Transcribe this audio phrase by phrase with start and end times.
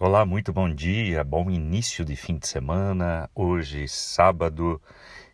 [0.00, 3.28] Olá, muito bom dia, bom início de fim de semana.
[3.34, 4.80] Hoje, sábado,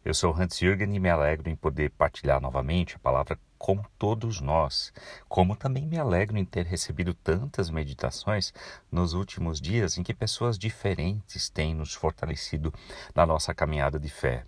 [0.02, 4.40] eu sou Hans Jürgen e me alegro em poder partilhar novamente a palavra com todos
[4.40, 4.90] nós,
[5.28, 8.54] como também me alegro em ter recebido tantas meditações
[8.90, 12.72] nos últimos dias em que pessoas diferentes têm nos fortalecido
[13.14, 14.46] na nossa caminhada de fé.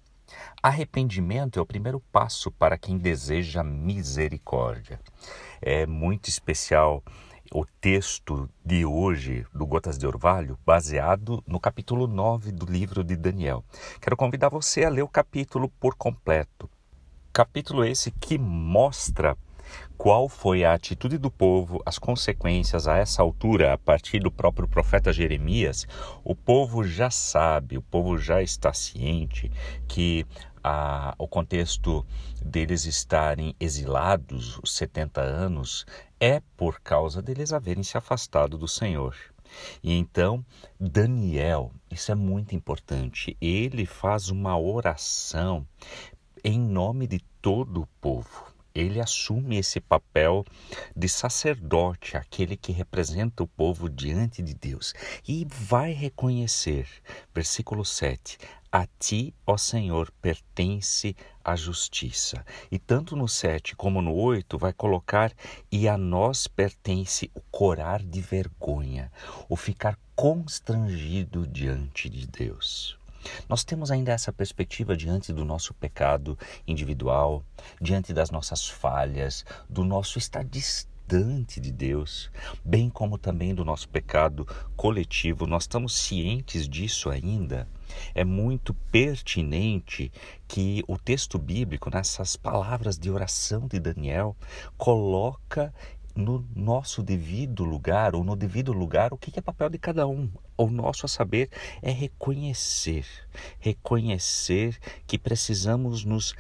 [0.63, 4.99] Arrependimento é o primeiro passo para quem deseja misericórdia.
[5.61, 7.05] É muito especial
[7.53, 13.17] o texto de hoje do Gotas de Orvalho, baseado no capítulo 9 do livro de
[13.17, 13.65] Daniel.
[14.01, 16.69] Quero convidar você a ler o capítulo por completo.
[17.33, 19.37] Capítulo esse que mostra
[19.97, 24.69] qual foi a atitude do povo, as consequências a essa altura, a partir do próprio
[24.69, 25.87] profeta Jeremias.
[26.23, 29.51] O povo já sabe, o povo já está ciente
[29.89, 30.27] que
[30.63, 32.05] a, o contexto
[32.45, 35.87] deles estarem exilados os 70 anos
[36.19, 39.17] é por causa deles haverem se afastado do Senhor.
[39.83, 40.45] E então,
[40.79, 45.65] Daniel, isso é muito importante, ele faz uma oração
[46.43, 50.45] em nome de todo o povo ele assume esse papel
[50.95, 54.93] de sacerdote, aquele que representa o povo diante de Deus,
[55.27, 56.87] e vai reconhecer,
[57.35, 58.39] versículo 7,
[58.71, 62.45] a ti, ó Senhor, pertence a justiça.
[62.71, 65.33] E tanto no 7 como no 8 vai colocar:
[65.73, 69.11] e a nós pertence o corar de vergonha,
[69.49, 72.99] o ficar constrangido diante de Deus.
[73.49, 77.45] Nós temos ainda essa perspectiva diante do nosso pecado individual,
[77.81, 82.31] diante das nossas falhas, do nosso estar distante de Deus,
[82.65, 85.47] bem como também do nosso pecado coletivo.
[85.47, 87.69] Nós estamos cientes disso ainda.
[88.13, 90.11] É muito pertinente
[90.49, 94.37] que o texto bíblico, nessas palavras de oração de Daniel,
[94.77, 95.73] coloca
[96.17, 100.31] no nosso devido lugar, ou no devido lugar, o que é papel de cada um.
[100.57, 101.51] O nosso a saber
[101.83, 103.07] é reconhecer,
[103.61, 106.35] reconhecer que precisamos nos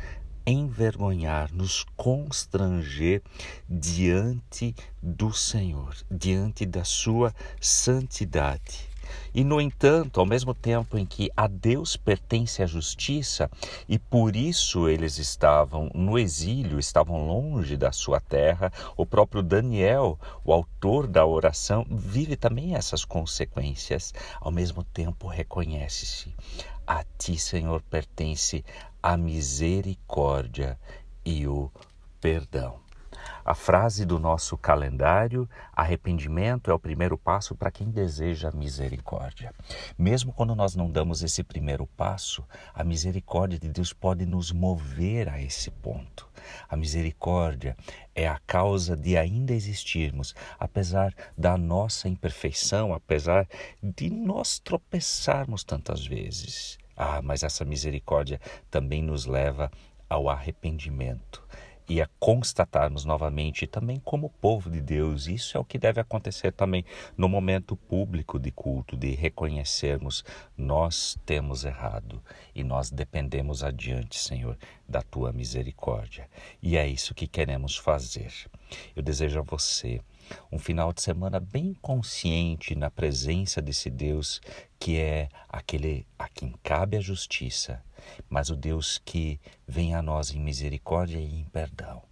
[0.47, 3.23] envergonhar, nos constranger
[3.69, 8.95] diante do Senhor, diante da Sua santidade.
[9.35, 13.51] E, no entanto, ao mesmo tempo em que a Deus pertence a justiça
[13.89, 20.19] e por isso eles estavam no exílio, estavam longe da sua terra, o próprio Daniel,
[20.45, 24.15] o autor da oração, vive também essas consequências.
[24.41, 26.35] Ao mesmo tempo, reconhece-se:
[26.87, 28.65] a ti, Senhor, pertence
[29.03, 30.79] a misericórdia
[31.25, 31.71] e o
[32.21, 32.86] perdão.
[33.46, 39.55] A frase do nosso calendário: arrependimento é o primeiro passo para quem deseja misericórdia.
[39.96, 45.29] Mesmo quando nós não damos esse primeiro passo, a misericórdia de Deus pode nos mover
[45.29, 46.29] a esse ponto.
[46.68, 47.77] A misericórdia
[48.17, 53.46] é a causa de ainda existirmos, apesar da nossa imperfeição, apesar
[53.80, 56.79] de nós tropeçarmos tantas vezes.
[56.96, 59.70] Ah, mas essa misericórdia também nos leva
[60.11, 61.46] ao arrependimento
[61.89, 65.27] e a constatarmos novamente também como povo de Deus.
[65.27, 66.85] Isso é o que deve acontecer também
[67.17, 70.24] no momento público de culto, de reconhecermos
[70.57, 72.23] nós temos errado
[72.55, 74.57] e nós dependemos adiante, Senhor,
[74.89, 76.29] da tua misericórdia.
[76.63, 78.33] E é isso que queremos fazer.
[78.95, 80.01] Eu desejo a você
[80.51, 84.41] um final de semana bem consciente na presença desse Deus
[84.79, 87.83] que é aquele a quem cabe a justiça,
[88.29, 92.03] mas o Deus que vem a nós em misericórdia e em perdão.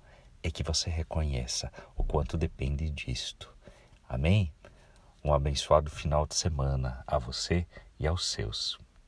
[0.42, 3.52] É que você reconheça o quanto depende disto.
[4.08, 4.52] Amém?
[5.24, 7.66] Um abençoado final de semana a você
[7.98, 8.78] e aos seus.